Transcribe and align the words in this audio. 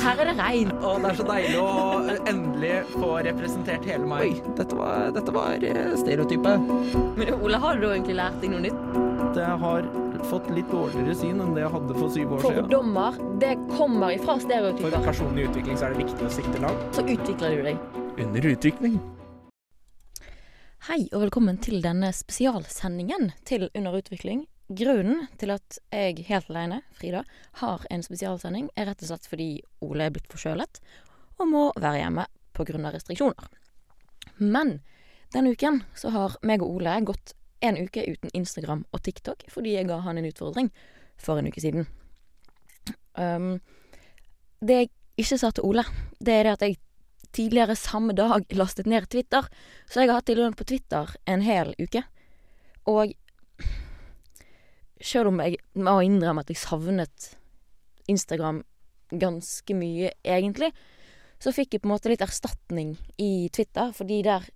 Her 0.00 0.16
er 0.16 0.30
det 0.30 0.36
regn. 0.38 0.70
Og 0.80 1.02
det 1.02 1.10
er 1.10 1.16
så 1.18 1.24
deilig 1.28 1.56
å 1.60 1.72
eh, 2.08 2.20
endelig 2.30 2.72
få 2.94 3.10
representert 3.26 3.84
hele 3.84 4.06
Oi, 4.06 4.30
meg. 4.30 4.38
dette 4.56 4.76
var, 4.78 5.10
dette 5.12 5.34
var 5.34 5.66
eh, 5.66 5.90
stereotypet. 6.00 6.70
Men 7.20 7.34
Ole, 7.36 7.60
har 7.60 7.76
du 7.76 7.84
egentlig 7.90 8.16
lært 8.16 8.38
deg 8.40 8.54
noe 8.54 8.62
nytt? 8.64 8.78
Det 9.36 9.44
har 9.60 9.84
fått 10.30 10.48
litt 10.56 10.72
dårligere 10.72 11.14
syn 11.20 11.42
enn 11.44 11.52
det 11.56 11.66
jeg 11.66 11.72
hadde 11.74 11.96
for 11.98 12.12
syv 12.14 12.32
år 12.32 12.44
siden. 12.46 12.62
Fordommer, 12.62 13.18
det 13.44 13.52
kommer 13.74 14.16
ifra 14.16 14.38
stereotyper. 14.40 14.96
For 14.96 15.08
personlig 15.10 15.48
utvikling 15.50 15.76
så 15.76 15.88
er 15.88 15.96
det 15.96 16.06
viktig 16.06 16.28
å 16.30 16.32
sikte 16.32 16.62
langt. 16.64 16.86
Så 16.96 17.04
utvikler 17.04 17.58
du 17.58 17.68
deg. 17.68 17.84
Under 18.24 18.48
utvikling. 18.54 18.96
Hei 20.88 21.02
og 21.12 21.26
velkommen 21.26 21.60
til 21.60 21.84
denne 21.84 22.08
spesialsendingen 22.16 23.34
til 23.44 23.68
Under 23.76 24.00
utvikling. 24.00 24.46
Grunnen 24.70 25.24
til 25.40 25.50
at 25.50 25.80
jeg 25.90 26.26
helt 26.28 26.50
alene, 26.52 26.82
Frida, 26.94 27.24
har 27.58 27.86
en 27.90 28.04
spesialsending, 28.06 28.68
er 28.78 28.86
rett 28.86 29.02
og 29.02 29.10
slett 29.10 29.26
fordi 29.26 29.48
Ole 29.82 30.06
er 30.06 30.14
blitt 30.14 30.30
forkjølet 30.30 30.78
og 31.40 31.48
må 31.50 31.62
være 31.74 32.04
hjemme 32.04 32.26
pga. 32.54 32.92
restriksjoner. 32.92 33.48
Men 34.38 34.78
denne 35.34 35.50
uken 35.50 35.82
så 35.94 36.12
har 36.14 36.36
meg 36.42 36.62
og 36.62 36.76
Ole 36.76 36.94
gått 37.02 37.34
en 37.60 37.76
uke 37.76 38.04
uten 38.06 38.30
Instagram 38.32 38.84
og 38.92 39.02
TikTok 39.02 39.42
fordi 39.50 39.74
jeg 39.74 39.88
ga 39.88 39.98
han 40.04 40.18
en 40.18 40.28
utfordring 40.28 40.70
for 41.20 41.38
en 41.38 41.50
uke 41.50 41.60
siden. 41.60 41.88
Um, 43.18 43.58
det 44.60 44.76
jeg 44.76 44.90
ikke 45.16 45.38
sa 45.40 45.50
til 45.50 45.66
Ole, 45.66 45.84
det 46.20 46.34
er 46.34 46.46
det 46.46 46.52
at 46.54 46.62
jeg 46.68 46.78
tidligere 47.32 47.76
samme 47.76 48.14
dag 48.14 48.46
lastet 48.60 48.86
ned 48.86 49.08
Twitter. 49.10 49.46
Så 49.90 50.00
jeg 50.00 50.10
har 50.10 50.20
hatt 50.20 50.30
tilgang 50.30 50.54
på 50.54 50.64
Twitter 50.64 51.10
en 51.26 51.42
hel 51.42 51.74
uke. 51.80 52.04
Og 52.86 53.12
sjøl 55.00 55.30
om 55.30 55.42
jeg 55.42 55.58
må 55.80 55.98
innrømme 56.04 56.44
at 56.44 56.52
jeg 56.52 56.60
savnet 56.60 57.30
Instagram 58.10 58.62
ganske 59.10 59.74
mye, 59.74 60.12
egentlig, 60.22 60.70
så 61.40 61.52
fikk 61.56 61.74
jeg 61.74 61.82
på 61.82 61.88
en 61.88 61.94
måte 61.94 62.10
litt 62.12 62.24
erstatning 62.24 62.94
i 63.18 63.48
Twitter, 63.54 63.94
fordi 63.96 64.20
der 64.26 64.46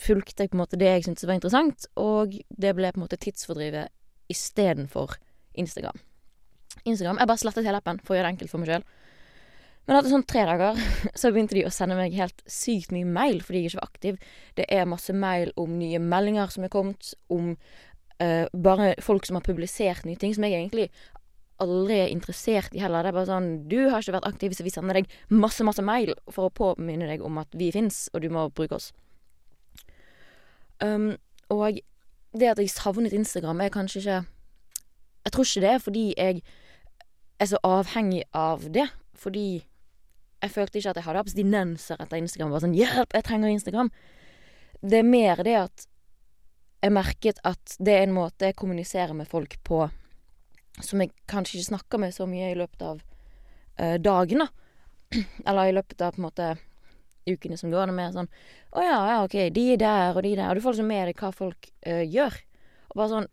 fulgte 0.00 0.44
jeg 0.44 0.52
på 0.52 0.56
en 0.56 0.62
måte 0.62 0.78
det 0.80 0.88
jeg 0.88 1.06
syntes 1.08 1.26
var 1.28 1.36
interessant, 1.36 1.88
og 2.00 2.36
det 2.48 2.72
ble 2.76 2.92
på 2.92 3.00
en 3.00 3.04
måte 3.04 3.20
tidsfordrivet 3.20 3.92
istedenfor 4.30 5.18
Instagram. 5.58 5.98
Instagram 6.86 7.18
Jeg 7.18 7.28
bare 7.28 7.42
slettet 7.42 7.66
hele 7.66 7.80
appen 7.82 7.98
for 8.04 8.14
å 8.14 8.18
gjøre 8.18 8.30
det 8.30 8.34
enkelt 8.36 8.52
for 8.52 8.62
meg 8.62 8.70
sjøl. 8.70 8.86
Men 9.88 9.96
etter 9.98 10.12
sånn 10.12 10.26
tre 10.28 10.44
dager 10.46 10.78
så 11.18 11.32
begynte 11.32 11.56
de 11.58 11.66
å 11.66 11.74
sende 11.74 11.98
meg 11.98 12.14
helt 12.14 12.44
sykt 12.46 12.94
mye 12.94 13.08
mail 13.08 13.40
fordi 13.42 13.64
jeg 13.64 13.72
ikke 13.72 13.80
var 13.80 13.90
aktiv. 13.90 14.20
Det 14.60 14.66
er 14.70 14.88
masse 14.88 15.14
mail 15.16 15.50
om 15.60 15.74
nye 15.80 16.00
meldinger 16.02 16.52
som 16.54 16.66
er 16.66 16.72
kommet, 16.72 17.12
om 17.32 17.56
bare 18.52 18.94
folk 19.00 19.24
som 19.24 19.38
har 19.38 19.44
publisert 19.46 20.04
nye 20.04 20.18
ting, 20.20 20.34
som 20.36 20.44
jeg 20.44 20.58
egentlig 20.58 20.90
aldri 21.60 21.98
er 22.00 22.12
interessert 22.12 22.74
i 22.74 22.82
heller. 22.82 23.04
Det 23.04 23.12
er 23.12 23.16
bare 23.16 23.28
sånn 23.28 23.50
Du 23.68 23.78
har 23.90 24.02
ikke 24.02 24.16
vært 24.16 24.28
aktiv, 24.28 24.54
så 24.56 24.66
vi 24.66 24.72
sender 24.72 25.00
deg 25.00 25.10
masse, 25.32 25.64
masse 25.66 25.84
mail 25.84 26.14
for 26.32 26.48
å 26.48 26.54
påminne 26.54 27.08
deg 27.10 27.24
om 27.24 27.40
at 27.42 27.52
vi 27.56 27.70
fins, 27.74 28.08
og 28.14 28.24
du 28.24 28.30
må 28.32 28.48
bruke 28.56 28.78
oss. 28.78 28.90
Um, 30.80 31.14
og 31.52 31.80
det 32.32 32.52
at 32.52 32.60
jeg 32.62 32.72
savnet 32.72 33.12
Instagram, 33.16 33.60
er 33.60 33.74
kanskje 33.74 34.00
ikke 34.00 34.20
Jeg 35.26 35.32
tror 35.32 35.44
ikke 35.44 35.60
det 35.60 35.70
er 35.70 35.82
fordi 35.84 36.04
jeg 36.16 36.42
er 37.40 37.46
så 37.46 37.58
avhengig 37.64 38.22
av 38.32 38.62
det. 38.72 38.86
Fordi 39.14 39.60
jeg 40.40 40.50
følte 40.50 40.78
ikke 40.78 40.90
at 40.90 40.96
jeg 40.96 41.04
hadde 41.04 41.20
abstinenser 41.20 42.00
etter 42.00 42.16
Instagram. 42.16 42.50
Bare 42.50 42.64
sånn 42.64 42.76
'Hjelp, 42.76 43.12
jeg 43.12 43.24
trenger 43.24 43.52
Instagram'. 43.52 43.90
Det 44.80 44.98
er 44.98 45.04
mer 45.04 45.42
det 45.44 45.56
at 45.56 45.86
jeg 46.80 46.92
merket 46.96 47.40
at 47.44 47.76
det 47.78 47.94
er 47.96 48.06
en 48.06 48.16
måte 48.16 48.48
jeg 48.48 48.56
kommuniserer 48.58 49.12
med 49.16 49.28
folk 49.28 49.58
på 49.66 49.84
som 50.80 51.02
jeg 51.02 51.12
kanskje 51.28 51.58
ikke 51.58 51.70
snakker 51.74 52.00
med 52.00 52.14
så 52.14 52.26
mye 52.30 52.52
i 52.52 52.58
løpet 52.58 52.82
av 52.86 53.00
uh, 53.80 53.96
dagene. 54.00 54.46
Eller 55.48 55.68
i 55.68 55.74
løpet 55.76 56.00
av 56.00 56.14
på 56.14 56.22
en 56.22 56.28
måte 56.28 56.46
ukene 57.28 57.58
som 57.60 57.72
går. 57.72 57.90
Det 57.90 57.92
er 57.92 57.98
mer 57.98 58.14
sånn 58.14 58.30
'Å 58.70 58.84
ja, 58.86 59.00
ja, 59.10 59.18
OK, 59.24 59.36
de 59.52 59.66
er 59.74 59.82
der, 59.82 60.14
og 60.14 60.22
de 60.22 60.32
er 60.32 60.40
der.' 60.40 60.50
Og 60.50 60.56
du 60.56 60.64
får 60.64 60.76
liksom 60.78 60.88
med 60.88 61.10
deg 61.10 61.20
hva 61.20 61.32
folk 61.34 61.68
uh, 61.86 62.04
gjør. 62.06 62.40
Og 62.90 62.96
bare 62.96 63.14
sånn 63.16 63.30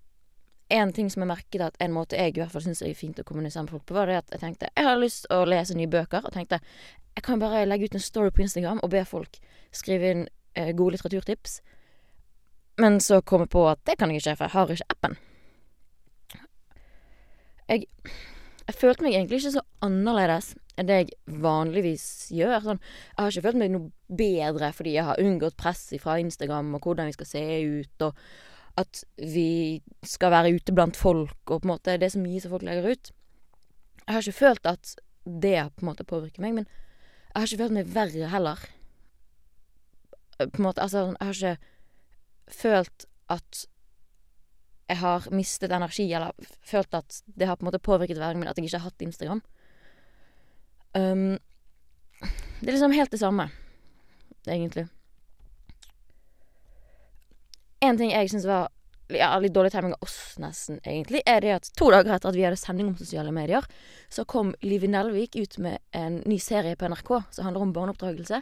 En 0.67 0.91
ting 0.91 1.07
som 1.07 1.21
jeg 1.23 1.29
merket 1.29 1.61
at 1.63 1.77
en 1.79 1.93
måte 1.95 2.17
jeg 2.19 2.33
i 2.35 2.41
hvert 2.41 2.51
fall 2.51 2.65
syns 2.65 2.81
er 2.83 2.91
fint 2.91 3.15
å 3.15 3.23
kommunisere 3.23 3.63
med 3.63 3.71
folk 3.71 3.85
på, 3.87 3.93
var 3.95 4.09
det 4.11 4.17
at 4.17 4.33
jeg 4.33 4.41
tenkte 4.41 4.67
jeg 4.75 4.83
har 4.83 4.97
lyst 4.99 5.21
til 5.23 5.37
å 5.37 5.45
lese 5.47 5.77
nye 5.79 5.87
bøker, 5.87 6.25
og 6.27 6.33
tenkte 6.35 6.59
jeg 7.15 7.23
kan 7.23 7.39
bare 7.39 7.61
legge 7.63 7.87
ut 7.87 7.95
en 7.95 8.03
story 8.03 8.33
på 8.35 8.43
Instagram 8.43 8.81
og 8.83 8.91
be 8.91 9.05
folk 9.07 9.39
skrive 9.71 10.11
inn 10.11 10.25
uh, 10.59 10.73
gode 10.75 10.97
litteraturtips. 10.97 11.61
Men 12.77 12.99
så 13.01 13.21
kom 13.25 13.45
jeg 13.45 13.53
på 13.53 13.63
at 13.69 13.81
det 13.89 13.97
kan 13.97 14.11
jeg 14.13 14.21
ikke, 14.21 14.35
for 14.37 14.45
jeg 14.45 14.53
har 14.53 14.73
ikke 14.73 14.93
appen. 14.93 15.17
Jeg, 17.67 17.87
jeg 18.67 18.77
følte 18.79 19.03
meg 19.03 19.15
egentlig 19.17 19.41
ikke 19.41 19.57
så 19.57 19.63
annerledes 19.83 20.53
enn 20.77 20.87
det 20.87 20.97
jeg 20.99 21.39
vanligvis 21.41 22.05
gjør. 22.37 22.59
Sånn, 22.63 22.81
jeg 23.09 23.17
har 23.19 23.33
ikke 23.33 23.45
følt 23.47 23.59
meg 23.63 23.73
noe 23.73 24.17
bedre 24.19 24.69
fordi 24.77 24.93
jeg 24.95 25.07
har 25.09 25.23
unngått 25.23 25.57
press 25.59 25.89
fra 26.03 26.19
Instagram 26.21 26.75
og 26.77 26.85
hvordan 26.85 27.09
vi 27.09 27.17
skal 27.17 27.31
se 27.31 27.43
ut, 27.81 28.05
og 28.05 28.77
at 28.77 29.01
vi 29.17 29.81
skal 30.05 30.31
være 30.35 30.53
ute 30.53 30.75
blant 30.77 30.97
folk, 30.99 31.39
og 31.49 31.63
på 31.63 31.65
en 31.65 31.73
måte 31.73 31.97
det 31.97 32.11
som 32.13 32.25
gis 32.29 32.45
av 32.45 32.53
folk 32.53 32.65
legger 32.67 32.91
ut. 32.93 33.11
Jeg 34.03 34.13
har 34.13 34.21
ikke 34.21 34.41
følt 34.43 34.69
at 34.69 34.93
det 35.25 35.57
på 35.75 35.83
en 35.83 35.89
måte 35.89 36.05
påvirker 36.07 36.45
meg, 36.45 36.59
men 36.59 36.67
jeg 36.67 37.39
har 37.39 37.49
ikke 37.49 37.63
følt 37.63 37.75
meg 37.79 37.89
verre 37.95 38.29
heller. 38.31 38.61
På 40.37 40.61
en 40.61 40.67
måte, 40.67 40.85
altså, 40.85 41.07
jeg 41.17 41.25
har 41.25 41.35
ikke 41.41 41.73
følt 42.47 43.05
at 43.29 43.65
jeg 44.87 45.01
har 45.01 45.27
mistet 45.35 45.73
energi, 45.75 46.05
eller 46.15 46.31
følt 46.63 46.93
at 46.95 47.21
det 47.25 47.47
har 47.47 47.57
på 47.59 47.65
en 47.65 47.69
måte 47.71 47.83
påvirket 47.83 48.17
hverdagen 48.17 48.39
min 48.39 48.47
at 48.47 48.57
jeg 48.57 48.69
ikke 48.69 48.79
har 48.79 48.89
hatt 48.89 49.03
Instagram. 49.03 49.41
Um, 50.95 51.35
det 52.61 52.69
er 52.69 52.77
liksom 52.77 52.95
helt 52.95 53.11
det 53.11 53.19
samme, 53.19 53.49
egentlig. 54.47 54.87
En 57.83 57.99
ting 57.99 58.15
jeg 58.15 58.31
syns 58.31 58.47
var 58.47 58.71
ja, 59.13 59.29
litt 59.39 59.53
dårlig 59.55 59.71
timing 59.71 59.93
av 59.95 60.07
oss, 60.07 60.17
nesten, 60.41 60.79
egentlig, 60.83 61.21
er 61.27 61.43
det 61.43 61.53
at 61.55 61.69
to 61.77 61.91
dager 61.93 62.15
etter 62.15 62.31
at 62.31 62.37
vi 62.37 62.45
hadde 62.47 62.59
sending 62.59 62.89
om 62.89 62.97
sosiale 62.99 63.31
medier, 63.35 63.67
så 64.09 64.25
kom 64.27 64.53
Livi 64.65 64.89
Nelvik 64.91 65.37
ut 65.37 65.59
med 65.63 65.79
en 65.95 66.21
ny 66.27 66.39
serie 66.43 66.79
på 66.79 66.89
NRK 66.91 67.11
som 67.29 67.47
handler 67.47 67.67
om 67.67 67.75
barneoppdragelse. 67.75 68.41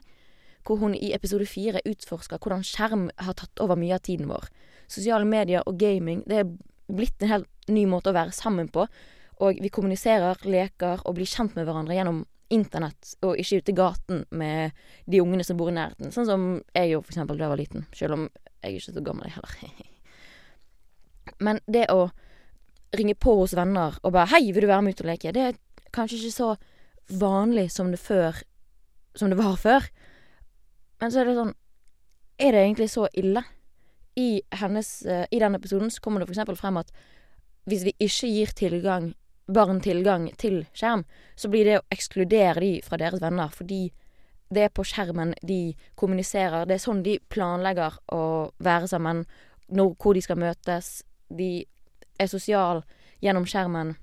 Hvor 0.65 0.79
hun 0.81 0.95
i 0.97 1.13
episode 1.13 1.45
fire 1.45 1.83
utforsker 1.85 2.41
hvordan 2.41 2.63
skjerm 2.65 3.09
har 3.21 3.37
tatt 3.37 3.61
over 3.61 3.77
mye 3.77 3.97
av 3.97 4.05
tiden 4.05 4.29
vår. 4.31 4.47
Sosiale 4.87 5.25
medier 5.25 5.65
og 5.65 5.77
gaming 5.81 6.23
det 6.29 6.39
er 6.41 6.49
blitt 6.87 7.21
en 7.21 7.31
helt 7.31 7.69
ny 7.69 7.85
måte 7.89 8.11
å 8.11 8.17
være 8.17 8.33
sammen 8.35 8.69
på. 8.73 8.87
Og 9.43 9.59
vi 9.61 9.69
kommuniserer, 9.73 10.39
leker 10.47 11.03
og 11.03 11.17
blir 11.17 11.29
kjent 11.29 11.57
med 11.57 11.67
hverandre 11.67 11.97
gjennom 11.97 12.23
internett, 12.53 13.15
og 13.25 13.39
ikke 13.41 13.59
ute 13.59 13.73
i 13.73 13.75
gaten 13.75 14.21
med 14.29 14.75
de 15.09 15.21
ungene 15.21 15.43
som 15.43 15.57
bor 15.57 15.71
i 15.71 15.75
nærheten. 15.75 16.13
Sånn 16.13 16.27
som 16.29 16.45
jeg 16.75 16.91
gjorde 16.91 17.07
for 17.07 17.15
eksempel 17.15 17.39
da 17.39 17.45
jeg 17.45 17.53
var 17.53 17.61
liten. 17.61 17.87
Selv 17.95 18.17
om 18.17 18.27
jeg 18.29 18.69
er 18.69 18.77
ikke 18.77 18.93
så 18.93 19.05
gammel, 19.05 19.33
heller. 19.33 19.57
Men 21.45 21.59
det 21.65 21.87
å 21.93 22.07
ringe 22.95 23.17
på 23.17 23.33
hos 23.41 23.55
venner 23.57 23.97
og 24.03 24.13
bare 24.13 24.29
'Hei, 24.29 24.51
vil 24.53 24.61
du 24.61 24.67
være 24.67 24.81
med 24.81 24.95
ut 24.95 25.01
og 25.01 25.09
leke?' 25.09 25.33
Det 25.33 25.41
er 25.41 25.57
kanskje 25.91 26.17
ikke 26.17 26.31
så 26.31 26.55
vanlig 27.09 27.71
som 27.71 27.91
det 27.91 27.99
før 27.99 28.43
Som 29.15 29.29
det 29.29 29.37
var 29.37 29.55
før. 29.55 29.81
Men 31.01 31.11
så 31.11 31.21
er 31.21 31.29
det 31.29 31.35
sånn 31.37 31.53
Er 32.39 32.51
det 32.51 32.61
egentlig 32.63 32.89
så 32.91 33.07
ille? 33.15 33.43
I 34.15 34.41
hennes 34.59 34.89
eh, 35.05 35.25
I 35.31 35.39
den 35.39 35.55
episoden 35.55 35.91
så 35.91 36.01
kommer 36.03 36.19
det 36.19 36.27
for 36.29 36.35
eksempel 36.35 36.57
frem 36.59 36.79
at 36.79 36.91
hvis 37.65 37.83
vi 37.87 37.95
ikke 37.99 38.27
gir 38.29 38.51
tilgang 38.55 39.13
barn 39.47 39.81
tilgang 39.81 40.27
til 40.37 40.65
skjerm, 40.73 41.03
så 41.35 41.49
blir 41.49 41.65
det 41.65 41.79
å 41.79 41.85
ekskludere 41.93 42.61
de 42.61 42.71
fra 42.85 42.97
deres 43.01 43.21
venner, 43.21 43.49
fordi 43.53 43.91
det 44.53 44.67
er 44.67 44.73
på 44.73 44.85
skjermen 44.85 45.33
de 45.45 45.75
kommuniserer. 45.97 46.65
Det 46.65 46.77
er 46.77 46.83
sånn 46.83 47.03
de 47.05 47.17
planlegger 47.33 47.97
å 48.13 48.21
være 48.63 48.89
sammen, 48.89 49.23
når, 49.67 49.95
hvor 50.01 50.17
de 50.17 50.21
skal 50.21 50.39
møtes. 50.41 51.03
De 51.29 51.65
er 52.21 52.29
sosiale 52.29 52.85
gjennom 53.21 53.47
skjermen 53.49 53.95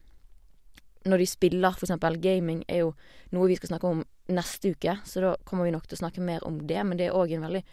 når 1.07 1.23
de 1.23 1.27
spiller, 1.27 1.79
eksempel. 1.79 2.19
Gaming 2.23 2.63
er 2.69 2.85
jo 2.85 2.93
noe 3.35 3.49
vi 3.51 3.59
skal 3.59 3.73
snakke 3.73 3.91
om 3.91 4.03
neste 4.31 4.75
uke, 4.75 4.99
så 5.05 5.23
da 5.25 5.33
kommer 5.49 5.67
vi 5.67 5.73
nok 5.75 5.89
til 5.89 5.99
å 5.99 6.03
snakke 6.05 6.23
mer 6.25 6.45
om 6.47 6.61
det. 6.67 6.79
Men 6.87 7.01
det 7.01 7.09
er 7.09 7.19
òg 7.19 7.35
en 7.35 7.47
veldig 7.49 7.65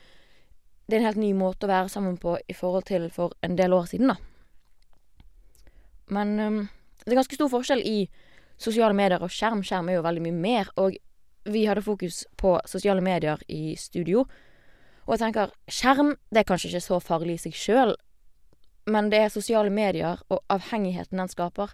Det 0.89 0.95
er 0.95 1.03
en 1.03 1.05
helt 1.05 1.21
ny 1.21 1.33
måte 1.37 1.67
å 1.67 1.69
være 1.69 1.89
sammen 1.93 2.15
på 2.17 2.31
i 2.49 2.53
forhold 2.57 2.87
til 2.89 3.11
for 3.13 3.35
en 3.45 3.55
del 3.55 3.75
år 3.77 3.85
siden, 3.91 4.09
da. 4.09 4.15
Men 6.09 6.39
um, 6.39 6.57
det 7.05 7.13
er 7.13 7.19
ganske 7.19 7.37
stor 7.37 7.51
forskjell 7.51 7.83
i 7.85 8.09
sosiale 8.57 8.95
medier 8.97 9.21
og 9.21 9.29
skjerm. 9.29 9.61
Skjerm 9.61 9.91
er 9.91 9.99
jo 9.99 10.05
veldig 10.07 10.23
mye 10.25 10.33
mer, 10.33 10.71
og 10.81 10.97
vi 11.45 11.67
hadde 11.69 11.85
fokus 11.85 12.23
på 12.37 12.55
sosiale 12.65 13.03
medier 13.05 13.37
i 13.47 13.75
studio. 13.77 14.25
Og 15.05 15.13
jeg 15.13 15.21
tenker, 15.27 15.53
skjerm 15.69 16.15
det 16.29 16.41
er 16.41 16.49
kanskje 16.49 16.71
ikke 16.71 16.87
så 16.87 16.99
farlig 17.01 17.37
i 17.37 17.43
seg 17.45 17.55
sjøl, 17.57 17.95
men 18.89 19.09
det 19.13 19.21
er 19.23 19.31
sosiale 19.33 19.69
medier 19.73 20.21
og 20.29 20.41
avhengigheten 20.49 21.21
den 21.21 21.31
skaper, 21.31 21.73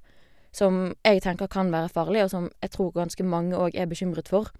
som 0.56 0.94
jeg 1.04 1.24
tenker 1.24 1.50
kan 1.51 1.71
være 1.71 1.92
farlig, 1.92 2.24
og 2.24 2.31
som 2.31 2.48
jeg 2.63 2.71
tror 2.75 2.94
ganske 2.95 3.24
mange 3.28 3.57
òg 3.60 3.75
er 3.75 3.89
bekymret 3.92 4.31
for. 4.31 4.51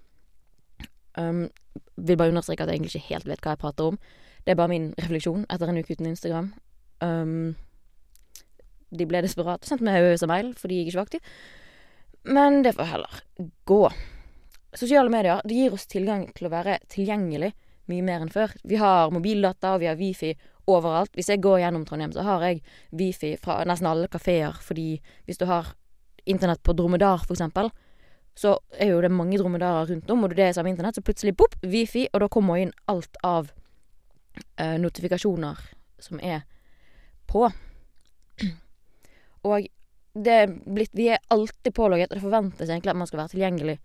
Um, 1.18 1.48
vil 1.96 2.18
bare 2.20 2.34
understreke 2.34 2.64
at 2.64 2.72
jeg 2.72 2.80
egentlig 2.80 2.96
ikke 2.96 3.14
helt 3.14 3.30
vet 3.30 3.44
hva 3.44 3.54
jeg 3.56 3.62
prater 3.62 3.92
om. 3.92 4.00
Det 4.46 4.54
er 4.54 4.60
bare 4.60 4.72
min 4.72 4.90
refleksjon 5.00 5.46
etter 5.50 5.72
en 5.72 5.80
uke 5.80 5.96
uten 5.96 6.10
Instagram. 6.12 6.50
Um, 7.02 7.56
de 8.96 9.08
ble 9.10 9.22
desperate 9.26 9.68
sendte 9.68 9.86
meg 9.86 9.98
av 10.00 10.30
mail 10.30 10.54
fordi 10.60 10.82
jeg 10.82 10.90
ikke 10.90 11.00
var 11.00 11.08
aktiv. 11.10 11.32
Men 12.26 12.62
det 12.66 12.76
får 12.76 12.92
heller 12.92 13.22
gå. 13.70 13.84
sosiale 14.76 15.10
medier 15.10 15.42
det 15.46 15.56
gir 15.56 15.74
oss 15.74 15.88
tilgang 15.88 16.26
til 16.36 16.48
å 16.48 16.52
være 16.52 16.80
tilgjengelig 16.92 17.54
mye 17.92 18.04
mer 18.04 18.24
enn 18.24 18.34
før. 18.34 18.54
Vi 18.64 18.80
har 18.82 19.14
mobildata, 19.14 19.76
og 19.76 19.84
vi 19.84 19.90
har 19.90 19.98
wifi 20.00 20.34
overalt. 20.68 21.14
Hvis 21.14 21.30
jeg 21.30 21.42
går 21.44 21.60
gjennom 21.62 21.86
Trondheim, 21.86 22.14
så 22.16 22.26
har 22.26 22.44
jeg 22.48 22.62
wifi 22.98 23.36
fra 23.42 23.60
nesten 23.70 23.90
alle 23.90 24.10
kafeer, 24.12 24.58
fordi 24.62 24.96
hvis 25.28 25.38
du 25.38 25.46
har 25.50 25.76
internett 26.26 26.64
på 26.66 26.74
Dromedar, 26.74 27.22
for 27.28 27.38
eksempel, 27.38 27.70
så 28.36 28.58
er 28.76 28.92
jo 28.92 29.02
det 29.04 29.12
mange 29.16 29.38
dromedarer 29.40 29.88
rundt 29.94 30.12
om, 30.12 30.26
og 30.26 30.36
det 30.36 30.50
er 30.50 30.56
samme 30.58 30.74
internett, 30.74 30.98
så 30.98 31.04
plutselig 31.06 31.36
pop, 31.40 31.56
wifi, 31.64 32.08
og 32.12 32.20
da 32.26 32.28
kommer 32.32 32.60
inn 32.60 32.74
alt 32.92 33.16
av 33.24 33.52
eh, 34.60 34.76
notifikasjoner 34.82 35.62
som 36.04 36.20
er 36.20 36.44
på. 37.32 37.48
Og 39.46 39.68
det 40.16 40.32
er 40.32 40.48
blitt 40.48 40.94
Vi 40.96 41.10
er 41.12 41.24
alltid 41.34 41.74
pålogget, 41.76 42.12
og 42.12 42.18
det 42.18 42.24
forventes 42.24 42.70
egentlig 42.70 42.92
at 42.94 43.00
man 43.00 43.08
skal 43.10 43.22
være 43.24 43.34
tilgjengelig 43.36 43.78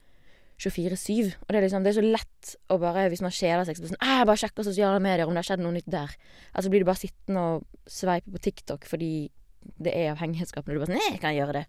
24-7. 0.61 1.35
Og 1.41 1.49
det 1.49 1.59
er 1.59 1.65
liksom 1.65 1.85
Det 1.85 1.93
er 1.93 1.99
så 1.99 2.05
lett 2.05 2.55
å 2.71 2.79
bare, 2.81 3.09
hvis 3.13 3.23
man 3.25 3.35
kjeder 3.35 3.65
seg, 3.67 3.79
så 3.79 3.91
sånn 3.91 4.01
«Æ, 4.03 4.21
Jeg 4.21 4.29
bare 4.29 4.43
sjekker 4.43 4.67
sosiale 4.67 5.03
medier 5.03 5.27
om 5.27 5.35
det 5.35 5.43
har 5.43 5.51
skjedd 5.51 5.65
noe 5.65 5.77
nytt 5.77 5.91
der. 5.91 6.15
Altså 6.55 6.73
blir 6.73 6.85
du 6.85 6.89
bare 6.89 7.01
sittende 7.01 7.45
og 7.55 7.91
sveipe 7.91 8.33
på 8.35 8.43
TikTok 8.47 8.89
fordi 8.89 9.31
det 9.81 9.93
er 9.93 10.13
avhengighetsskapende. 10.15 10.77
Du 10.77 10.83
bare 10.83 10.91
sånn 10.93 11.01
Nei, 11.01 11.15
jeg 11.15 11.23
kan 11.23 11.37
gjøre 11.37 11.61
det. 11.61 11.65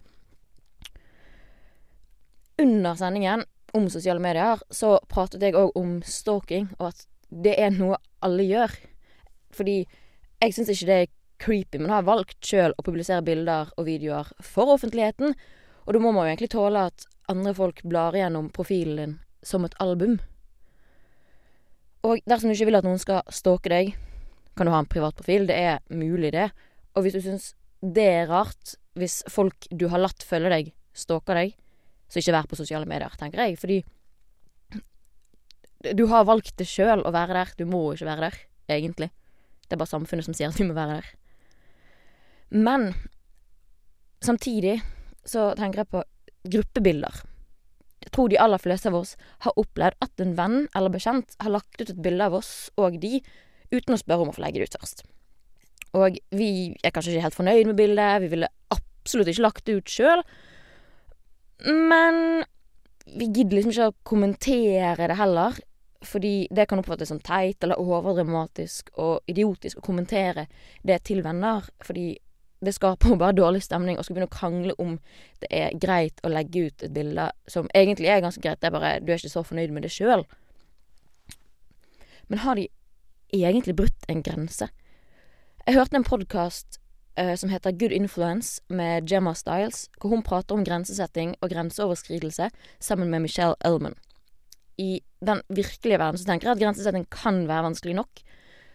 Under 2.59 2.95
sendingen 2.99 3.45
om 3.73 3.87
sosiale 3.89 4.19
medier 4.19 4.59
så 4.73 4.97
pratet 5.09 5.43
jeg 5.45 5.55
òg 5.55 5.71
om 5.79 5.99
stalking, 6.03 6.67
og 6.79 6.91
at 6.91 7.05
det 7.31 7.55
er 7.59 7.71
noe 7.75 7.99
alle 8.25 8.43
gjør. 8.43 8.75
Fordi 9.55 9.77
jeg 10.41 10.55
syns 10.55 10.71
ikke 10.73 10.89
det 10.89 10.99
er 10.99 11.11
creepy, 11.41 11.79
men 11.79 11.93
har 11.93 12.05
valgt 12.05 12.39
sjøl 12.45 12.75
å 12.77 12.85
publisere 12.85 13.23
bilder 13.25 13.71
og 13.77 13.87
videoer 13.87 14.29
for 14.45 14.75
offentligheten. 14.75 15.35
Og 15.85 15.95
da 15.95 16.01
må 16.01 16.11
man 16.11 16.27
jo 16.27 16.33
egentlig 16.33 16.51
tåle 16.53 16.87
at 16.91 17.07
andre 17.31 17.53
folk 17.57 17.81
blar 17.87 18.15
gjennom 18.17 18.51
profilen 18.53 18.99
din 18.99 19.15
som 19.45 19.65
et 19.65 19.77
album. 19.81 20.19
Og 22.05 22.21
dersom 22.29 22.49
du 22.49 22.55
ikke 22.55 22.69
vil 22.69 22.79
at 22.79 22.85
noen 22.85 23.01
skal 23.01 23.23
stalke 23.33 23.71
deg, 23.71 23.95
kan 24.57 24.67
du 24.67 24.73
ha 24.73 24.81
en 24.81 24.89
privat 24.89 25.15
profil. 25.17 25.47
Det 25.49 25.57
er 25.57 25.81
mulig, 25.93 26.33
det. 26.33 26.49
Og 26.95 27.05
hvis 27.05 27.15
du 27.17 27.21
syns 27.23 27.51
det 27.81 28.05
er 28.05 28.29
rart, 28.29 28.75
hvis 28.97 29.21
folk 29.31 29.69
du 29.71 29.87
har 29.89 30.01
latt 30.01 30.25
følge 30.25 30.51
deg, 30.53 30.71
stalker 30.93 31.39
deg, 31.39 31.55
så 32.11 32.19
ikke 32.19 32.35
vær 32.35 32.49
på 32.51 32.59
sosiale 32.59 32.89
medier, 32.89 33.13
tenker 33.19 33.39
jeg. 33.45 33.57
Fordi 33.61 33.79
du 35.95 36.05
har 36.11 36.27
valgt 36.27 36.57
det 36.59 36.67
sjøl 36.69 37.05
å 37.07 37.13
være 37.15 37.37
der. 37.39 37.53
Du 37.57 37.65
må 37.69 37.81
ikke 37.93 38.09
være 38.09 38.27
der, 38.27 38.39
egentlig. 38.75 39.09
Det 39.65 39.77
er 39.77 39.81
bare 39.81 39.93
samfunnet 39.93 40.27
som 40.27 40.35
sier 40.35 40.51
at 40.51 40.59
du 40.59 40.67
må 40.67 40.75
være 40.77 40.99
der. 40.99 41.11
Men 42.51 42.91
samtidig 44.21 44.81
så 45.23 45.51
tenker 45.57 45.83
jeg 45.83 45.91
på 45.93 46.03
gruppebilder. 46.51 47.21
Jeg 48.01 48.11
tror 48.15 48.31
de 48.31 48.39
aller 48.41 48.61
fleste 48.61 48.89
av 48.89 48.97
oss 48.97 49.13
har 49.45 49.57
opplevd 49.61 49.97
at 50.01 50.23
en 50.23 50.35
venn 50.37 50.59
eller 50.75 50.93
bekjent 50.93 51.35
har 51.39 51.53
lagt 51.53 51.81
ut 51.81 51.89
et 51.89 52.01
bilde 52.01 52.27
av 52.27 52.35
oss 52.39 52.71
og 52.81 52.97
de, 53.01 53.19
uten 53.71 53.95
å 53.95 53.99
spørre 54.01 54.25
om 54.25 54.31
å 54.31 54.35
få 54.35 54.43
legge 54.43 54.59
det 54.61 54.71
ut 54.71 54.79
først. 54.81 55.03
Og 55.97 56.17
vi 56.33 56.51
er 56.81 56.93
kanskje 56.93 57.13
ikke 57.13 57.27
helt 57.27 57.37
fornøyd 57.37 57.69
med 57.69 57.77
bildet, 57.77 58.23
vi 58.23 58.31
ville 58.33 58.49
absolutt 58.73 59.29
ikke 59.31 59.45
lagt 59.45 59.67
det 59.67 59.77
ut 59.77 59.93
sjøl, 59.93 60.23
men 61.65 62.43
vi 63.05 63.27
gidder 63.27 63.57
liksom 63.57 63.73
ikke 63.73 63.89
å 63.91 63.99
kommentere 64.07 65.07
det 65.11 65.17
heller, 65.19 65.59
fordi 66.01 66.47
det 66.49 66.65
kan 66.69 66.81
oppfattes 66.81 67.11
som 67.11 67.21
teit 67.21 67.61
eller 67.63 67.79
overdramatisk 67.81 68.89
og 68.97 69.29
idiotisk 69.29 69.77
å 69.77 69.85
kommentere 69.85 70.47
det 70.87 71.03
til 71.05 71.21
venner, 71.25 71.67
fordi 71.85 72.15
det 72.61 72.73
skaper 72.77 73.13
jo 73.13 73.19
bare 73.21 73.37
dårlig 73.37 73.63
stemning 73.65 73.97
å 73.97 74.05
skulle 74.05 74.21
begynne 74.21 74.31
å 74.31 74.37
krangle 74.37 74.75
om 74.81 74.97
det 75.43 75.49
er 75.53 75.77
greit 75.81 76.21
å 76.25 76.33
legge 76.33 76.67
ut 76.67 76.85
et 76.85 76.93
bilde 76.93 77.29
som 77.49 77.69
egentlig 77.77 78.09
er 78.09 78.23
ganske 78.25 78.41
greit, 78.43 78.61
det 78.61 78.69
er 78.69 78.77
bare 78.77 78.93
du 79.01 79.11
er 79.11 79.21
ikke 79.21 79.33
så 79.33 79.45
fornøyd 79.45 79.73
med 79.73 79.85
det 79.85 79.93
sjøl. 79.93 80.25
Men 82.31 82.45
har 82.45 82.57
de 82.57 82.69
egentlig 83.35 83.75
brutt 83.77 84.07
en 84.09 84.23
grense? 84.23 84.69
Jeg 85.65 85.77
hørte 85.77 85.99
en 85.99 86.07
podkast 86.07 86.80
som 87.35 87.51
heter 87.51 87.75
Good 87.75 87.91
Influence 87.91 88.61
med 88.71 89.09
Gemma 89.11 89.33
Styles, 89.35 89.89
hvor 89.99 90.13
hun 90.13 90.23
prater 90.23 90.55
om 90.55 90.63
grensesetting 90.63 91.33
og 91.41 91.51
grenseoverskridelse 91.51 92.47
sammen 92.79 93.11
med 93.11 93.25
Michelle 93.25 93.57
Elman. 93.67 93.97
I 94.79 95.01
den 95.19 95.41
virkelige 95.51 95.99
verden 95.99 96.17
så 96.17 96.29
tenker 96.29 96.47
jeg 96.47 96.55
at 96.55 96.63
grensesetting 96.63 97.05
kan 97.11 97.43
være 97.49 97.67
vanskelig 97.67 97.97
nok. 97.99 98.23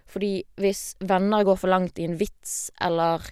Fordi 0.07 0.45
hvis 0.61 0.95
venner 1.01 1.47
går 1.49 1.59
for 1.59 1.73
langt 1.73 1.99
i 1.99 2.07
en 2.07 2.19
vits, 2.21 2.71
eller 2.81 3.25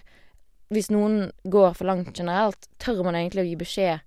hvis 0.73 0.89
noen 0.91 1.29
går 1.45 1.77
for 1.77 1.87
langt 1.87 2.17
generelt, 2.17 2.67
tør 2.81 3.03
man 3.05 3.15
egentlig 3.15 3.45
å 3.45 3.49
gi 3.49 3.55
beskjed 3.61 4.03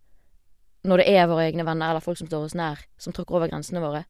når 0.89 1.03
det 1.03 1.09
er 1.15 1.27
våre 1.29 1.49
egne 1.49 1.65
venner 1.67 1.91
eller 1.91 2.05
folk 2.05 2.21
som 2.21 2.29
står 2.29 2.47
oss 2.47 2.57
nær, 2.59 2.83
som 3.01 3.15
tråkker 3.15 3.39
over 3.39 3.51
grensene 3.51 3.83
våre? 3.83 4.05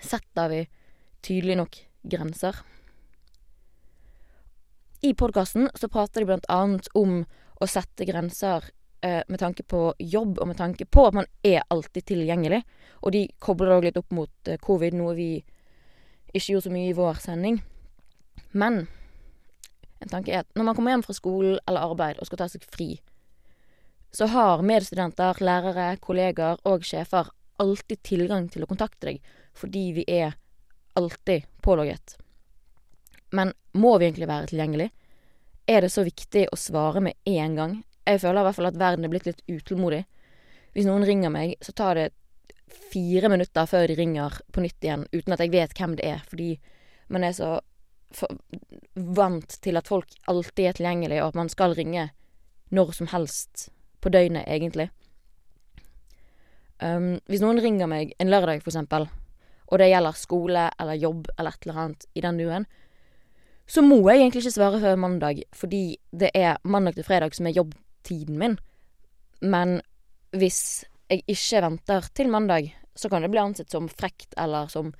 Setter 0.00 0.50
vi 0.52 0.60
tydelig 1.24 1.56
nok 1.60 1.78
grenser? 2.02 2.58
I 5.04 5.14
podkasten 5.14 5.70
så 5.74 5.88
prater 5.88 6.20
de 6.20 6.28
blant 6.28 6.44
annet 6.48 6.86
om 6.94 7.24
å 7.58 7.66
sette 7.66 8.06
grenser 8.06 8.68
eh, 9.02 9.22
med 9.26 9.40
tanke 9.42 9.64
på 9.66 9.80
jobb, 9.98 10.36
og 10.38 10.46
med 10.46 10.60
tanke 10.60 10.86
på 10.86 11.08
at 11.08 11.16
man 11.18 11.26
er 11.42 11.64
alltid 11.74 12.06
tilgjengelig. 12.06 12.60
Og 13.02 13.10
de 13.16 13.24
kobler 13.42 13.72
det 13.72 13.78
òg 13.78 13.86
litt 13.88 13.98
opp 13.98 14.14
mot 14.14 14.50
eh, 14.50 14.60
covid, 14.62 14.94
noe 14.94 15.16
vi 15.18 15.28
ikke 16.30 16.52
gjorde 16.52 16.68
så 16.68 16.74
mye 16.76 16.92
i 16.92 16.94
vår 16.94 17.18
sending. 17.24 17.58
Men 18.54 18.84
en 19.98 20.14
tanke 20.14 20.30
er 20.30 20.44
at 20.44 20.54
når 20.54 20.70
man 20.70 20.78
kommer 20.78 20.94
hjem 20.94 21.06
fra 21.08 21.18
skolen 21.18 21.58
eller 21.66 21.90
arbeid 21.90 22.22
og 22.22 22.30
skal 22.30 22.44
ta 22.44 22.52
seg 22.54 22.70
fri, 22.70 22.92
så 24.14 24.30
har 24.30 24.62
medstudenter, 24.62 25.42
lærere, 25.42 25.96
kollegaer 25.98 26.62
og 26.68 26.86
sjefer 26.86 27.34
alltid 27.62 28.06
tilgang 28.06 28.46
til 28.54 28.62
å 28.62 28.70
kontakte 28.70 29.10
deg, 29.10 29.22
fordi 29.50 29.88
vi 29.98 30.06
er 30.06 30.36
alltid 30.94 31.50
pålogget. 31.64 32.20
Men 33.32 33.52
må 33.72 33.96
vi 33.98 34.08
egentlig 34.08 34.28
være 34.28 34.50
tilgjengelig? 34.50 34.90
Er 35.70 35.84
det 35.84 35.92
så 35.94 36.04
viktig 36.04 36.46
å 36.52 36.58
svare 36.58 37.02
med 37.04 37.16
en 37.28 37.56
gang? 37.56 37.76
Jeg 38.06 38.20
føler 38.22 38.42
i 38.42 38.46
hvert 38.48 38.58
fall 38.58 38.70
at 38.72 38.80
verden 38.80 39.06
er 39.06 39.12
blitt 39.12 39.28
litt 39.28 39.44
utålmodig. 39.46 40.02
Hvis 40.74 40.88
noen 40.88 41.06
ringer 41.06 41.32
meg, 41.32 41.54
så 41.62 41.74
tar 41.76 41.98
det 41.98 42.08
fire 42.92 43.28
minutter 43.28 43.68
før 43.68 43.86
de 43.88 43.96
ringer 43.96 44.40
på 44.52 44.64
nytt 44.64 44.84
igjen, 44.84 45.04
uten 45.12 45.34
at 45.34 45.42
jeg 45.44 45.52
vet 45.52 45.76
hvem 45.76 45.96
det 45.98 46.08
er, 46.08 46.24
fordi 46.28 46.54
man 47.12 47.24
er 47.26 47.36
så 47.36 47.50
vant 48.94 49.56
til 49.64 49.78
at 49.80 49.88
folk 49.88 50.16
alltid 50.28 50.68
er 50.68 50.76
tilgjengelig, 50.76 51.20
og 51.22 51.32
at 51.32 51.40
man 51.40 51.52
skal 51.52 51.76
ringe 51.76 52.10
når 52.72 52.92
som 52.96 53.08
helst 53.12 53.68
på 54.02 54.12
døgnet, 54.12 54.48
egentlig. 54.48 54.88
Um, 56.82 57.20
hvis 57.30 57.42
noen 57.44 57.60
ringer 57.62 57.88
meg 57.88 58.14
en 58.18 58.32
lørdag, 58.32 58.64
for 58.64 58.72
eksempel, 58.72 59.06
og 59.72 59.80
det 59.80 59.92
gjelder 59.92 60.18
skole 60.18 60.64
eller 60.80 60.98
jobb 60.98 61.28
eller 61.38 61.54
et 61.54 61.66
eller 61.66 61.82
annet 61.84 62.08
i 62.18 62.24
den 62.24 62.40
duen, 62.40 62.66
så 63.72 63.80
må 63.84 64.02
jeg 64.10 64.20
egentlig 64.20 64.42
ikke 64.42 64.56
svare 64.58 64.80
før 64.82 64.98
mandag, 65.00 65.38
fordi 65.56 65.96
det 66.12 66.28
er 66.36 66.58
mandag 66.68 66.98
til 66.98 67.06
fredag 67.06 67.32
som 67.36 67.48
er 67.48 67.56
jobbtiden 67.56 68.36
min. 68.40 68.58
Men 69.40 69.78
hvis 70.36 70.84
jeg 71.08 71.24
ikke 71.32 71.62
venter 71.64 72.08
til 72.12 72.28
mandag, 72.32 72.74
så 72.94 73.08
kan 73.08 73.24
det 73.24 73.30
bli 73.32 73.40
ansett 73.40 73.72
som 73.72 73.88
frekt 73.88 74.36
eller 74.36 74.68
som 74.72 74.92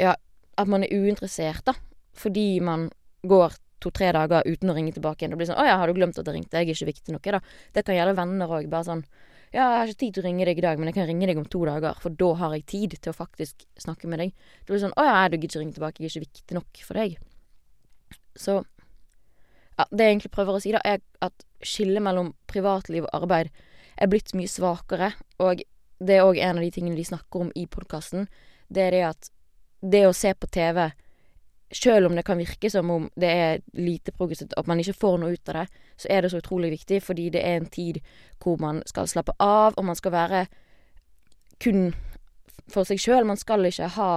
Ja, 0.00 0.14
at 0.56 0.68
man 0.68 0.84
er 0.84 0.92
uinteressert, 0.92 1.64
da. 1.64 1.72
Fordi 2.16 2.60
man 2.60 2.90
går 3.24 3.54
to-tre 3.80 4.10
dager 4.12 4.44
uten 4.48 4.72
å 4.72 4.74
ringe 4.76 4.92
tilbake 4.92 5.22
igjen. 5.24 5.32
Det 5.32 5.40
blir 5.40 5.48
sånn 5.48 5.60
'Å 5.60 5.68
ja, 5.68 5.76
har 5.76 5.86
du 5.86 5.94
glemt 5.96 6.18
at 6.18 6.24
jeg 6.24 6.34
ringte? 6.34 6.56
Jeg 6.56 6.68
er 6.68 6.74
ikke 6.74 6.92
viktig 6.92 7.12
nok', 7.12 7.32
da. 7.32 7.40
Det 7.72 7.84
kan 7.84 7.94
gjelde 7.94 8.16
venner 8.16 8.48
òg. 8.48 8.68
Bare 8.70 8.84
sånn 8.84 9.04
'Ja, 9.56 9.70
jeg 9.72 9.78
har 9.80 9.88
ikke 9.88 10.02
tid 10.04 10.14
til 10.14 10.20
å 10.22 10.26
ringe 10.26 10.44
deg 10.44 10.58
i 10.58 10.60
dag, 10.60 10.78
men 10.78 10.90
jeg 10.90 10.94
kan 10.98 11.06
ringe 11.08 11.26
deg 11.26 11.38
om 11.40 11.46
to 11.48 11.64
dager', 11.64 11.96
for 11.96 12.12
da 12.12 12.34
har 12.36 12.52
jeg 12.52 12.66
tid 12.68 12.96
til 13.00 13.08
å 13.08 13.16
faktisk 13.16 13.64
snakke 13.80 14.06
med 14.06 14.20
deg. 14.20 14.34
Det 14.60 14.68
blir 14.68 14.82
sånn 14.84 14.92
'Å 14.92 15.04
ja, 15.06 15.28
du 15.28 15.36
gidder 15.38 15.48
ikke 15.48 15.60
ringe 15.64 15.76
tilbake, 15.78 16.00
jeg 16.02 16.04
er 16.04 16.12
ikke 16.12 16.26
viktig 16.28 16.54
nok 16.58 16.82
for 16.84 16.94
deg'. 16.94 17.16
Så 18.36 18.66
ja, 19.78 19.84
det 19.90 20.04
jeg 20.04 20.12
egentlig 20.12 20.32
prøver 20.36 20.52
å 20.56 20.60
si, 20.60 20.72
da, 20.72 20.80
er 20.84 21.00
at 21.22 21.44
skillet 21.64 22.02
mellom 22.04 22.34
privatliv 22.46 23.04
og 23.08 23.22
arbeid 23.22 23.50
er 23.96 24.06
blitt 24.12 24.34
mye 24.36 24.48
svakere, 24.48 25.14
og 25.40 25.64
det 26.04 26.18
er 26.18 26.28
òg 26.28 26.36
en 26.36 26.58
av 26.58 26.62
de 26.62 26.70
tingene 26.70 26.96
de 26.96 27.04
snakker 27.04 27.40
om 27.40 27.52
i 27.56 27.64
podkasten. 27.66 28.28
Det 28.68 28.82
er 28.82 28.90
det 28.90 29.04
at 29.08 29.30
det 29.80 30.04
å 30.06 30.12
se 30.12 30.34
på 30.34 30.48
TV 30.52 30.92
Sjøl 31.74 32.06
om 32.06 32.14
det 32.14 32.22
kan 32.22 32.38
virke 32.38 32.70
som 32.70 32.90
om 32.94 33.08
det 33.18 33.30
er 33.30 33.62
lite 33.74 34.12
progressivt, 34.14 34.54
at 34.56 34.68
man 34.70 34.78
ikke 34.78 34.94
får 34.94 35.16
noe 35.18 35.34
ut 35.34 35.50
av 35.50 35.60
det, 35.60 35.64
så 35.98 36.10
er 36.14 36.22
det 36.22 36.30
så 36.30 36.38
utrolig 36.38 36.70
viktig, 36.76 37.00
fordi 37.02 37.26
det 37.34 37.42
er 37.42 37.56
en 37.58 37.66
tid 37.66 37.98
hvor 38.42 38.60
man 38.62 38.82
skal 38.86 39.08
slappe 39.10 39.34
av, 39.42 39.74
og 39.74 39.88
man 39.88 39.98
skal 39.98 40.14
være 40.14 40.44
kun 41.62 41.88
for 42.70 42.86
seg 42.86 43.00
sjøl. 43.02 43.26
Man 43.26 43.40
skal 43.40 43.66
ikke 43.66 43.88
ha 43.96 44.10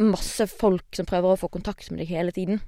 masse 0.00 0.46
folk 0.48 0.96
som 0.96 1.08
prøver 1.08 1.34
å 1.34 1.40
få 1.40 1.50
kontakt 1.52 1.90
med 1.90 2.00
deg 2.00 2.12
hele 2.12 2.32
tiden. 2.32 2.62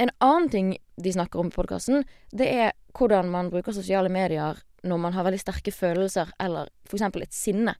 En 0.00 0.12
annen 0.24 0.48
ting 0.52 0.68
de 0.96 1.12
snakker 1.12 1.40
om 1.40 1.48
i 1.50 1.54
podkasten, 1.54 2.04
det 2.32 2.48
er 2.48 2.76
hvordan 2.96 3.28
man 3.32 3.50
bruker 3.52 3.76
sosiale 3.76 4.08
medier 4.12 4.60
når 4.80 5.00
man 5.00 5.12
har 5.12 5.26
veldig 5.26 5.40
sterke 5.42 5.72
følelser, 5.76 6.30
eller 6.40 6.70
eksempel 6.88 7.26
et 7.26 7.36
sinne, 7.36 7.74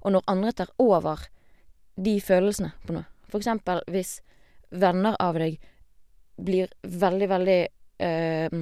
og 0.00 0.14
når 0.14 0.24
andre 0.32 0.52
tar 0.56 0.72
over 0.80 1.26
de 1.96 2.16
følelsene 2.20 2.72
på 2.86 2.96
noe. 2.96 3.06
For 3.30 3.40
eksempel 3.40 3.82
hvis 3.90 4.20
venner 4.70 5.16
av 5.22 5.38
deg 5.40 5.58
blir 6.36 6.72
veldig, 6.82 7.28
veldig 7.30 7.60
eh, 8.04 8.56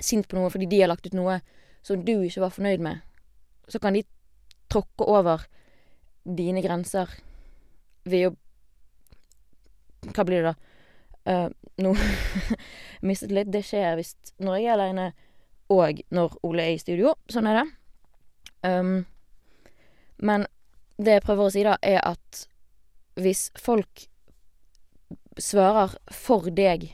sint 0.00 0.28
på 0.28 0.38
noe 0.38 0.50
fordi 0.52 0.68
de 0.70 0.80
har 0.80 0.90
lagt 0.90 1.06
ut 1.06 1.16
noe 1.16 1.40
som 1.84 2.00
du 2.04 2.14
ikke 2.16 2.44
var 2.44 2.54
fornøyd 2.54 2.84
med, 2.84 3.00
så 3.68 3.80
kan 3.80 3.96
de 3.96 4.04
tråkke 4.70 5.06
over 5.08 5.44
dine 6.24 6.62
grenser 6.64 7.10
ved 8.04 8.30
å 8.30 8.36
Hva 10.00 10.24
blir 10.24 10.40
det, 10.40 10.52
da? 10.54 10.70
Eh, 11.28 11.48
nå 11.84 11.90
mistet 13.06 13.34
litt. 13.36 13.50
Det 13.52 13.60
skjer 13.68 13.98
hvis 13.98 14.14
når 14.40 14.56
jeg 14.56 14.70
er 14.70 14.78
aleine, 14.78 15.10
og 15.68 16.00
når 16.08 16.38
Ole 16.48 16.64
er 16.64 16.76
i 16.78 16.80
studio. 16.80 17.12
Sånn 17.28 17.50
er 17.50 17.60
det. 17.60 17.66
Um, 18.64 19.02
men 20.24 20.46
det 21.04 21.18
jeg 21.18 21.24
prøver 21.24 21.46
å 21.46 21.52
si, 21.52 21.64
da, 21.66 21.76
er 21.82 22.00
at 22.04 22.44
hvis 23.20 23.48
folk 23.58 24.06
svarer 25.40 25.94
for 26.12 26.50
deg 26.54 26.90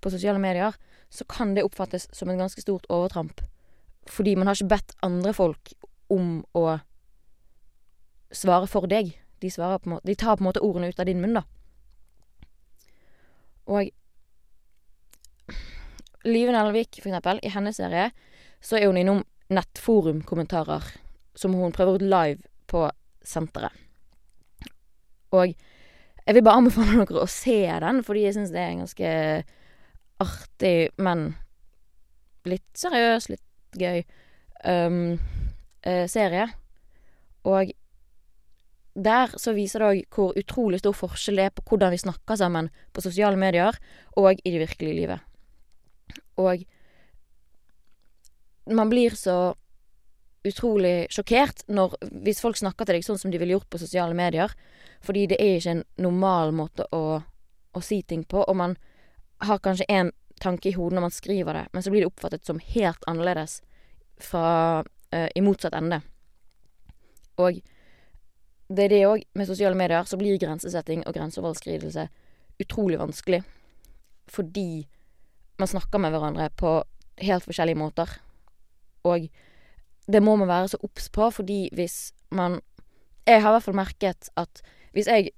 på 0.00 0.12
sosiale 0.12 0.40
medier, 0.42 0.76
så 1.10 1.26
kan 1.28 1.54
det 1.56 1.64
oppfattes 1.66 2.08
som 2.14 2.30
et 2.30 2.38
ganske 2.38 2.62
stort 2.62 2.86
overtramp. 2.92 3.40
Fordi 4.10 4.36
man 4.36 4.48
har 4.48 4.58
ikke 4.58 4.74
bedt 4.74 4.94
andre 5.04 5.32
folk 5.36 5.72
om 6.10 6.40
å 6.56 6.78
svare 8.34 8.68
for 8.70 8.86
deg. 8.90 9.14
De, 9.40 9.50
måte, 9.50 10.06
de 10.06 10.14
tar 10.14 10.36
på 10.36 10.44
en 10.44 10.50
måte 10.50 10.62
ordene 10.64 10.90
ut 10.90 11.00
av 11.00 11.08
din 11.08 11.20
munn, 11.22 11.38
da. 11.40 11.44
Og 13.70 13.90
Live 16.26 16.52
Nelvik, 16.52 16.98
for 17.00 17.08
eksempel, 17.08 17.40
i 17.42 17.52
hennes 17.52 17.78
serie, 17.80 18.10
så 18.60 18.76
er 18.76 18.90
hun 18.90 18.98
innom 19.00 19.22
nettforumkommentarer 19.50 20.84
som 21.38 21.54
hun 21.56 21.72
prøver 21.72 21.96
ut 21.96 22.04
live 22.04 22.49
på 22.70 22.86
senteret. 23.26 23.74
Og 25.36 25.52
jeg 26.26 26.36
vil 26.36 26.44
bare 26.46 26.62
anbefale 26.62 27.04
dere 27.08 27.24
å 27.24 27.30
se 27.30 27.60
den, 27.82 28.02
fordi 28.06 28.24
jeg 28.26 28.36
syns 28.36 28.54
det 28.54 28.62
er 28.62 28.72
en 28.72 28.82
ganske 28.84 29.12
artig, 30.20 30.74
men 31.00 31.30
litt 32.48 32.66
seriøs, 32.78 33.30
litt 33.32 33.78
gøy 33.80 34.02
um, 34.64 35.18
eh, 35.86 36.06
serie. 36.10 36.48
Og 37.48 37.72
der 38.94 39.32
så 39.40 39.54
viser 39.56 39.82
det 39.82 39.88
òg 39.88 40.14
hvor 40.14 40.36
utrolig 40.38 40.80
stor 40.82 40.96
forskjell 40.96 41.40
det 41.40 41.46
er 41.48 41.54
på 41.54 41.64
hvordan 41.70 41.94
vi 41.94 42.02
snakker 42.02 42.38
sammen 42.40 42.68
på 42.92 43.04
sosiale 43.04 43.38
medier 43.40 43.76
og 44.20 44.40
i 44.42 44.52
det 44.52 44.62
virkelige 44.66 44.98
livet. 44.98 45.20
Og 46.40 46.64
man 48.70 48.90
blir 48.90 49.16
så 49.18 49.54
utrolig 50.46 51.10
sjokkert 51.12 51.64
når 51.68 51.96
hvis 52.24 52.40
folk 52.40 52.56
snakker 52.56 52.88
til 52.88 52.96
deg 52.96 53.04
sånn 53.04 53.18
som 53.20 53.32
de 53.32 53.40
ville 53.40 53.56
gjort 53.56 53.68
på 53.70 53.80
sosiale 53.82 54.16
medier, 54.16 54.52
fordi 55.04 55.26
det 55.32 55.40
er 55.40 55.58
ikke 55.58 55.74
en 55.74 55.84
normal 56.00 56.54
måte 56.56 56.86
å, 56.96 57.20
å 57.20 57.82
si 57.84 58.00
ting 58.02 58.24
på, 58.24 58.42
og 58.44 58.56
man 58.56 58.76
har 59.44 59.60
kanskje 59.64 59.88
én 59.88 60.12
tanke 60.40 60.70
i 60.70 60.76
hodet 60.76 60.96
når 60.96 61.06
man 61.06 61.14
skriver 61.14 61.56
det, 61.56 61.66
men 61.72 61.84
så 61.84 61.92
blir 61.92 62.04
det 62.04 62.10
oppfattet 62.10 62.48
som 62.48 62.60
helt 62.72 63.04
annerledes 63.10 63.60
fra 64.20 64.80
uh, 64.80 65.28
i 65.34 65.44
motsatt 65.44 65.76
ende. 65.76 66.00
Og 67.40 67.60
det 68.70 68.86
er 68.86 68.92
det 68.92 69.02
òg, 69.08 69.24
med 69.34 69.48
sosiale 69.48 69.76
medier 69.76 70.08
så 70.08 70.16
blir 70.20 70.40
grensesetting 70.40 71.04
og 71.08 71.16
grenseoverskridelse 71.16 72.06
utrolig 72.60 73.00
vanskelig, 73.00 73.42
fordi 74.30 74.86
man 75.60 75.68
snakker 75.68 76.00
med 76.00 76.14
hverandre 76.14 76.48
på 76.56 76.78
helt 77.20 77.44
forskjellige 77.44 77.80
måter. 77.80 78.12
Og 79.04 79.28
det 80.12 80.22
må 80.24 80.36
man 80.36 80.50
være 80.50 80.72
så 80.72 80.80
obs 80.86 81.08
på, 81.12 81.30
fordi 81.30 81.68
hvis 81.76 82.12
man 82.30 82.60
Jeg 83.26 83.42
har 83.42 83.50
i 83.50 83.52
hvert 83.52 83.62
fall 83.62 83.76
merket 83.76 84.28
at 84.40 84.62
hvis 84.92 85.06
jeg 85.06 85.30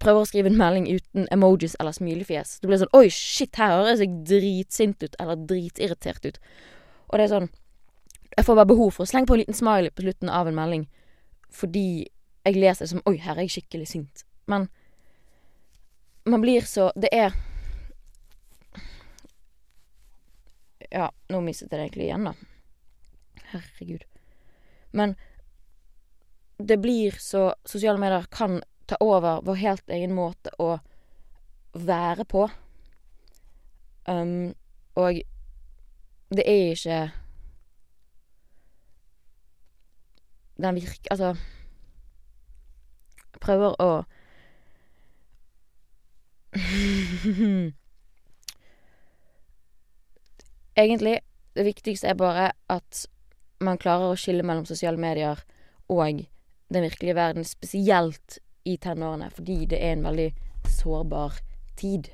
prøver 0.00 0.24
å 0.24 0.28
skrive 0.28 0.50
en 0.50 0.58
melding 0.58 0.88
uten 0.90 1.28
emojis 1.32 1.76
eller 1.80 1.94
smilefjes, 1.94 2.58
det 2.60 2.68
blir 2.68 2.80
sånn 2.80 2.96
Oi, 2.96 3.08
shit, 3.12 3.56
her 3.56 3.78
høres 3.78 4.02
jeg 4.02 4.24
dritsint 4.28 5.02
ut, 5.04 5.16
eller 5.20 5.40
dritirritert 5.48 6.26
ut. 6.26 6.40
Og 7.08 7.18
det 7.18 7.26
er 7.26 7.34
sånn 7.34 7.50
Jeg 8.36 8.46
får 8.46 8.58
bare 8.58 8.70
behov 8.72 8.92
for 8.96 9.04
å 9.04 9.10
slenge 9.10 9.30
på 9.30 9.36
en 9.36 9.42
liten 9.42 9.56
smiley 9.56 9.92
på 9.94 10.04
slutten 10.04 10.32
av 10.32 10.48
en 10.48 10.58
melding 10.58 10.88
fordi 11.50 12.06
jeg 12.46 12.54
leser 12.56 12.84
det 12.84 12.92
som 12.92 13.02
Oi, 13.10 13.16
her 13.18 13.34
er 13.34 13.46
jeg 13.46 13.56
skikkelig 13.56 13.88
sint. 13.90 14.24
Men 14.46 14.68
man 16.24 16.42
blir 16.44 16.66
så 16.68 16.90
Det 16.94 17.10
er 17.12 17.34
Ja, 20.90 21.10
nå 21.30 21.42
mistet 21.46 21.70
jeg 21.70 21.76
det 21.76 21.82
egentlig 21.84 22.06
igjen, 22.08 22.24
da. 22.26 22.32
Herregud. 23.52 24.09
Men 24.90 25.14
det 26.58 26.76
blir 26.76 27.16
så 27.18 27.54
Sosiale 27.64 27.98
medier 27.98 28.26
kan 28.30 28.62
ta 28.86 28.96
over 29.00 29.40
vår 29.46 29.54
helt 29.54 29.90
egen 29.90 30.14
måte 30.14 30.50
å 30.58 30.78
være 31.72 32.24
på. 32.24 32.48
Um, 34.08 34.54
og 34.98 35.20
det 36.30 36.44
er 36.46 36.72
ikke 36.72 37.10
Den 40.56 40.74
virker 40.74 41.10
Altså 41.10 41.36
Jeg 43.32 43.40
prøver 43.40 43.76
å 43.82 44.04
Egentlig, 50.80 51.20
det 51.54 51.64
viktigste 51.64 52.08
er 52.08 52.14
bare 52.14 52.52
at 52.68 53.06
man 53.60 53.78
klarer 53.80 54.10
å 54.12 54.18
skille 54.18 54.44
mellom 54.46 54.66
sosiale 54.68 55.00
medier 55.00 55.40
og 55.90 56.22
den 56.70 56.86
virkelige 56.86 57.16
verden, 57.18 57.44
spesielt 57.44 58.38
i 58.64 58.76
tenårene, 58.76 59.30
fordi 59.34 59.64
det 59.70 59.80
er 59.82 59.96
en 59.96 60.04
veldig 60.06 60.28
sårbar 60.68 61.40
tid. 61.76 62.10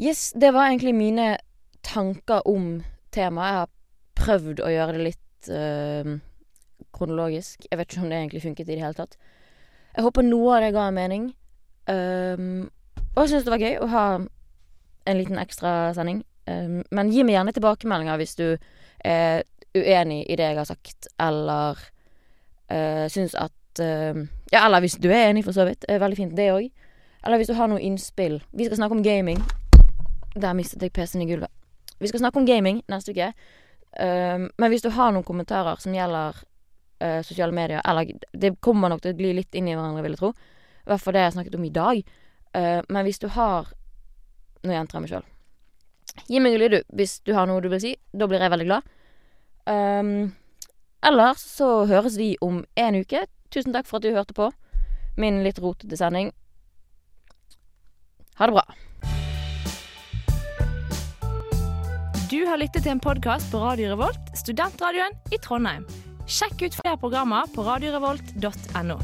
Yes, 0.00 0.32
det 0.32 0.52
var 0.56 0.70
egentlig 0.70 0.94
mine 0.96 1.36
tanker 1.84 2.46
om 2.48 2.80
temaet. 3.12 3.50
Jeg 3.50 3.58
har 3.60 3.70
prøvd 4.20 4.62
å 4.64 4.72
gjøre 4.72 4.96
det 4.96 5.04
litt 5.04 5.50
øh, 5.52 6.14
kronologisk. 6.96 7.66
Jeg 7.70 7.78
vet 7.78 7.92
ikke 7.92 8.02
om 8.04 8.10
det 8.10 8.18
egentlig 8.18 8.42
funket 8.42 8.68
i 8.68 8.74
det 8.74 8.82
hele 8.82 8.96
tatt. 8.96 9.16
Jeg 9.94 10.06
håper 10.06 10.26
noe 10.26 10.56
av 10.56 10.64
det 10.64 10.74
ga 10.74 10.86
en 10.88 10.96
mening. 10.96 11.30
Um, 11.90 12.68
og 13.14 13.24
jeg 13.24 13.32
syns 13.32 13.46
det 13.46 13.54
var 13.54 13.64
gøy 13.64 13.78
å 13.80 13.88
ha 13.90 14.04
en 15.10 15.18
liten 15.18 15.40
ekstra 15.42 15.92
sending. 15.96 16.22
Um, 16.46 16.80
men 16.94 17.10
gi 17.12 17.24
meg 17.26 17.36
gjerne 17.36 17.54
tilbakemeldinger 17.56 18.20
hvis 18.20 18.36
du 18.38 18.46
er 19.04 19.42
uenig 19.76 20.24
i 20.30 20.36
det 20.36 20.48
jeg 20.48 20.58
har 20.58 20.68
sagt, 20.68 21.08
eller 21.20 21.78
uh, 22.72 23.06
syns 23.12 23.34
at 23.38 23.82
uh, 23.82 24.26
Ja, 24.50 24.64
eller 24.66 24.82
hvis 24.82 24.98
du 24.98 25.10
er 25.10 25.30
enig, 25.30 25.44
for 25.46 25.54
så 25.54 25.64
vidt. 25.68 25.84
Er 25.88 26.02
veldig 26.02 26.18
fint, 26.18 26.36
det 26.36 26.50
òg. 26.52 26.70
Eller 27.24 27.38
hvis 27.38 27.50
du 27.50 27.54
har 27.54 27.68
noe 27.70 27.80
innspill. 27.80 28.40
Vi 28.52 28.66
skal 28.66 28.80
snakke 28.80 28.96
om 28.96 29.02
gaming. 29.02 29.38
Der 30.34 30.54
mistet 30.58 30.82
jeg 30.82 30.92
PC-en 30.92 31.22
i 31.22 31.28
gulvet. 31.28 31.50
Vi 32.00 32.08
skal 32.08 32.22
snakke 32.22 32.40
om 32.40 32.46
gaming 32.46 32.80
neste 32.90 33.14
uke. 33.14 33.32
Uh, 33.94 34.48
men 34.58 34.72
hvis 34.72 34.82
du 34.82 34.90
har 34.94 35.12
noen 35.14 35.26
kommentarer 35.26 35.78
som 35.82 35.94
gjelder 35.94 36.36
uh, 37.02 37.20
sosiale 37.26 37.50
medier 37.52 37.82
Eller 37.82 38.12
det 38.32 38.52
kommer 38.62 38.88
nok 38.88 39.02
til 39.02 39.14
å 39.14 39.18
gli 39.18 39.32
litt 39.38 39.54
inn 39.54 39.68
i 39.68 39.74
hverandre, 39.74 40.02
vil 40.02 40.16
jeg 40.16 40.22
tro. 40.22 40.34
I 40.86 40.90
hvert 40.90 41.04
fall 41.04 41.18
det 41.18 41.26
jeg 41.26 41.36
snakket 41.38 41.58
om 41.58 41.66
i 41.66 41.74
dag. 41.74 42.02
Men 42.50 43.04
hvis 43.06 43.20
du 43.22 43.28
har 43.30 43.68
Nå 44.66 44.72
gjentar 44.74 44.98
jeg 44.98 45.04
meg 45.04 45.12
sjøl. 45.12 45.29
Gi 46.28 46.40
meg 46.42 46.56
en 46.56 46.62
lyd, 46.62 46.74
du, 46.74 46.96
hvis 46.96 47.20
du 47.26 47.32
har 47.36 47.48
noe 47.48 47.62
du 47.62 47.70
vil 47.72 47.82
si. 47.82 47.94
Da 48.12 48.28
blir 48.30 48.42
jeg 48.42 48.52
veldig 48.52 48.68
glad. 48.68 48.90
Um, 49.70 50.32
ellers 51.06 51.42
så 51.44 51.86
høres 51.90 52.18
vi 52.20 52.34
om 52.44 52.64
en 52.76 53.00
uke. 53.00 53.24
Tusen 53.50 53.74
takk 53.74 53.88
for 53.88 54.00
at 54.00 54.06
du 54.06 54.14
hørte 54.14 54.36
på 54.36 54.50
min 55.20 55.42
litt 55.44 55.60
rotete 55.62 55.98
sending. 55.98 56.30
Ha 58.40 58.48
det 58.48 58.56
bra. 58.56 58.64
Du 62.30 62.44
har 62.46 62.60
lyttet 62.62 62.84
til 62.86 62.94
en 62.94 63.02
podkast 63.02 63.50
på 63.50 63.58
Radio 63.58 63.90
Revolt, 63.90 64.30
studentradioen 64.38 65.16
i 65.34 65.40
Trondheim. 65.42 65.82
Sjekk 66.30 66.62
ut 66.62 66.76
flere 66.78 67.00
programmer 67.02 67.50
på 67.50 67.66
radiorevolt.no. 67.66 69.00